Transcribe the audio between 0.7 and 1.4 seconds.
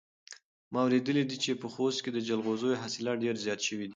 ما اورېدلي دي